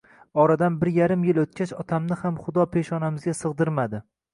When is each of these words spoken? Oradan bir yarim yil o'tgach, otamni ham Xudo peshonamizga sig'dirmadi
Oradan 0.43 0.79
bir 0.83 0.91
yarim 0.95 1.27
yil 1.29 1.41
o'tgach, 1.43 1.75
otamni 1.85 2.21
ham 2.25 2.43
Xudo 2.49 2.69
peshonamizga 2.77 3.41
sig'dirmadi 3.47 4.07